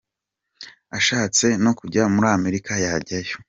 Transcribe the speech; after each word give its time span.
ashatse 0.97 1.45
no 1.63 1.71
kujya 1.79 2.03
muri 2.13 2.27
Amerika 2.37 2.71
yajyayo. 2.85 3.33